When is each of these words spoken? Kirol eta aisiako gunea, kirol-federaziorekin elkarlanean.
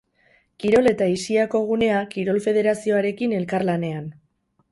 Kirol 0.61 0.91
eta 0.91 1.09
aisiako 1.09 1.61
gunea, 1.67 1.99
kirol-federaziorekin 2.15 3.39
elkarlanean. 3.41 4.09